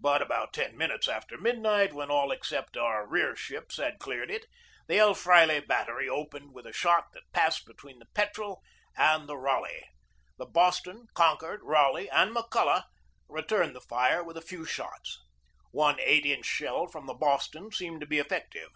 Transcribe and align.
But 0.00 0.20
about 0.20 0.52
ten 0.52 0.76
minutes 0.76 1.06
after 1.06 1.38
midnight, 1.38 1.92
when 1.92 2.10
all 2.10 2.32
except 2.32 2.76
our 2.76 3.06
rear 3.06 3.36
ships 3.36 3.76
had 3.76 4.00
cleared 4.00 4.28
it, 4.28 4.46
the 4.88 4.98
El 4.98 5.14
Fraile 5.14 5.60
battery 5.64 6.08
opened 6.08 6.46
2io 6.46 6.46
GEORGE 6.46 6.48
DEWEY 6.48 6.52
with 6.54 6.66
a 6.66 6.72
shot 6.72 7.12
that 7.12 7.32
passed 7.32 7.66
between 7.66 8.00
the 8.00 8.06
Petrel 8.12 8.64
and 8.96 9.28
the 9.28 9.36
Raleigh. 9.38 9.86
The 10.38 10.46
Boston, 10.46 11.06
Concord, 11.14 11.60
Raleigh, 11.62 12.10
and 12.10 12.32
Mc 12.34 12.46
Culloch 12.50 12.86
returned 13.28 13.76
the 13.76 13.80
fire 13.80 14.24
with 14.24 14.36
a 14.36 14.42
few 14.42 14.64
shots. 14.64 15.20
One 15.70 15.98
8 16.00 16.26
inch 16.26 16.46
shell 16.46 16.88
from 16.88 17.06
the 17.06 17.14
Boston 17.14 17.70
seemed 17.70 18.00
to 18.00 18.08
be 18.08 18.18
effective. 18.18 18.70